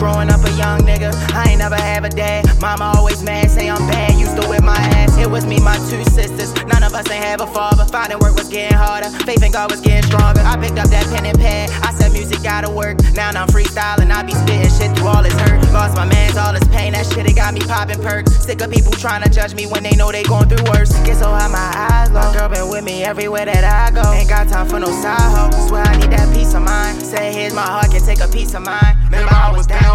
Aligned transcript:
growing 0.00 0.30
up 0.30 0.42
a 0.42 0.50
young 0.56 0.80
nigga. 0.80 1.12
I 1.36 1.50
ain't 1.50 1.58
never 1.58 1.76
have 1.76 2.04
a 2.04 2.08
dad. 2.08 2.48
Mama 2.60 2.92
always 2.96 3.22
mad, 3.22 3.50
say 3.50 3.68
I'm 3.68 3.86
bad. 3.86 4.18
Used 4.18 4.40
to 4.40 4.48
whip 4.48 4.64
my 4.64 4.80
ass. 4.96 5.16
It 5.18 5.30
was 5.30 5.44
me, 5.46 5.60
my 5.60 5.76
two 5.90 6.02
sisters. 6.10 6.54
None 6.64 6.82
of 6.82 6.94
us 6.94 7.08
ain't 7.10 7.22
have 7.22 7.42
a 7.42 7.46
father. 7.46 7.84
Finding 7.84 8.18
work 8.18 8.34
was 8.34 8.48
getting 8.48 8.76
harder. 8.76 9.10
Faith 9.28 9.44
in 9.44 9.52
God 9.52 9.70
was 9.70 9.80
getting 9.80 10.02
stronger. 10.10 10.40
I 10.40 10.56
picked 10.56 10.78
up 10.78 10.88
that 10.88 11.06
pen 11.12 11.26
and 11.26 11.38
pad. 11.38 11.70
I 11.84 11.92
said 11.92 12.12
music 12.12 12.42
gotta 12.42 12.70
work. 12.70 12.96
Now 13.14 13.28
I'm 13.28 13.48
freestyling. 13.48 14.10
I 14.10 14.22
be 14.22 14.32
spitting 14.32 14.72
shit 14.72 14.96
through 14.96 15.08
all 15.08 15.22
this 15.22 15.34
hurt. 15.34 15.60
Lost 15.72 15.94
my 15.96 16.06
mans, 16.06 16.36
all 16.38 16.52
this 16.52 16.66
pain. 16.68 16.92
That 16.94 17.06
shit 17.06 17.28
it 17.28 17.36
got 17.36 17.52
me 17.52 17.60
popping 17.60 18.00
perks. 18.00 18.32
Sick 18.44 18.60
of 18.62 18.70
people 18.70 18.92
trying 18.92 19.22
to 19.22 19.28
judge 19.28 19.54
me 19.54 19.66
when 19.66 19.82
they 19.82 19.92
know 19.92 20.10
they 20.10 20.22
going 20.22 20.48
through 20.48 20.64
worse. 20.72 20.90
Get 21.04 21.16
so 21.18 21.28
high, 21.28 21.48
my 21.48 21.70
eyes 21.76 22.10
low. 22.10 22.32
Girl 22.32 22.48
been 22.48 22.68
with 22.70 22.84
me 22.84 23.04
everywhere 23.04 23.44
that 23.44 23.64
I 23.64 23.92
go. 23.94 24.04
Ain't 24.12 24.28
got 24.28 24.48
time 24.48 24.66
for 24.66 24.80
no 24.80 24.90
side 25.02 25.20
hoe. 25.36 25.50
Swear 25.68 25.82
I 25.82 25.96
need 25.98 26.10
that 26.10 26.32
peace 26.34 26.54
of 26.54 26.62
mind. 26.62 27.02
Say 27.02 27.32
here's 27.32 27.54
my 27.54 27.62
heart, 27.62 27.90
can 27.90 28.00
take 28.00 28.20
a 28.20 28.28
piece 28.28 28.54
of 28.54 28.62
mine. 28.62 28.96
Remember 29.04 29.34
I 29.34 29.52
was 29.52 29.66
down, 29.66 29.89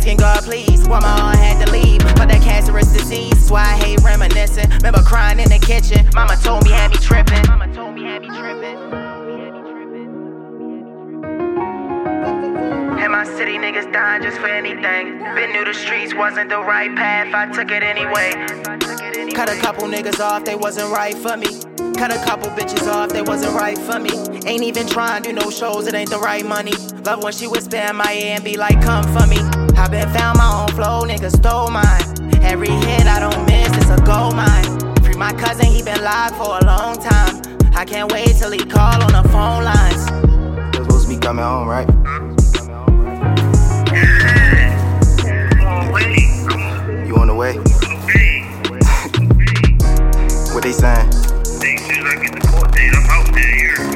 asking 0.00 0.16
God, 0.16 0.42
please, 0.44 0.88
why 0.88 0.98
my 1.00 1.08
heart 1.08 1.36
had 1.36 1.66
to 1.66 1.70
leave. 1.72 2.00
But 2.16 2.28
that 2.28 2.40
cancerous 2.40 2.90
disease, 2.90 3.50
why 3.50 3.60
I 3.60 3.76
hate 3.76 4.00
reminiscing. 4.02 4.70
Remember 4.70 5.02
crying 5.02 5.38
in 5.38 5.50
the 5.50 5.58
kitchen. 5.58 6.08
Mama 6.14 6.36
told 6.36 6.64
me 6.64 6.70
had 6.70 6.90
me 6.90 6.96
tripping. 6.96 7.46
Mama 7.46 7.72
told 7.74 7.94
me 7.94 8.04
had 8.04 8.22
me 8.22 8.28
tripping. 8.28 8.78
In 13.04 13.10
my 13.10 13.24
city, 13.24 13.58
niggas 13.58 13.92
dying 13.92 14.22
just 14.22 14.38
for 14.38 14.46
anything. 14.46 15.18
Been 15.34 15.52
knew 15.52 15.66
the 15.66 15.74
streets, 15.74 16.14
wasn't 16.14 16.48
the 16.48 16.60
right 16.60 16.94
path, 16.96 17.34
I 17.34 17.52
took 17.52 17.70
it 17.70 17.82
anyway. 17.82 18.32
Cut 19.34 19.50
a 19.50 19.56
couple 19.60 19.86
niggas 19.86 20.18
off, 20.18 20.46
they 20.46 20.56
wasn't 20.56 20.90
right 20.90 21.16
for 21.16 21.36
me. 21.36 21.48
Cut 21.94 22.10
a 22.10 22.24
couple 22.24 22.48
bitches 22.52 22.90
off, 22.90 23.10
they 23.10 23.22
wasn't 23.22 23.52
right 23.54 23.76
for 23.76 23.98
me. 23.98 24.10
Ain't 24.46 24.62
even 24.62 24.86
trying 24.86 25.22
to 25.22 25.28
do 25.28 25.34
no 25.34 25.50
shows, 25.50 25.86
it 25.86 25.94
ain't 25.94 26.08
the 26.08 26.18
right 26.18 26.46
money. 26.46 26.72
Love 27.04 27.22
when 27.22 27.34
she 27.34 27.46
whisper 27.46 27.76
in 27.76 27.96
my 27.96 28.14
ear 28.14 28.36
and 28.36 28.44
be 28.44 28.56
like, 28.56 28.80
come 28.80 29.04
for 29.14 29.26
me. 29.26 29.59
I 29.80 29.88
been 29.88 30.08
found 30.10 30.36
my 30.36 30.60
own 30.60 30.68
flow, 30.76 31.04
niggas 31.08 31.38
stole 31.38 31.70
mine. 31.70 32.02
Every 32.42 32.68
hit 32.68 33.06
I 33.06 33.18
don't 33.18 33.46
miss, 33.46 33.74
it's 33.78 33.88
a 33.88 33.96
gold 34.04 34.36
mine. 34.36 34.94
Free 35.02 35.14
my 35.14 35.32
cousin, 35.32 35.64
he 35.68 35.82
been 35.82 36.02
locked 36.04 36.36
for 36.36 36.58
a 36.58 36.64
long 36.66 36.98
time. 36.98 37.40
I 37.74 37.86
can't 37.86 38.12
wait 38.12 38.36
till 38.36 38.50
he 38.50 38.58
call 38.58 39.02
on 39.02 39.12
the 39.12 39.22
phone 39.30 39.64
lines. 39.64 40.06
You're 40.76 40.84
supposed 40.84 41.08
to 41.08 41.14
be 41.14 41.18
coming 41.18 41.42
home, 41.42 41.66
right? 41.66 41.88
You 47.06 47.16
on 47.16 47.28
the 47.28 47.34
way? 47.34 47.54
what 50.52 50.62
they 50.62 50.72
saying? 50.72 51.08
They 51.58 51.78
said 51.78 52.04
I 52.04 52.16
get 52.20 52.32
the 52.34 52.40
court 52.52 52.70
date. 52.72 52.92
I'm 52.94 53.08
out 53.08 53.32
there. 53.32 53.89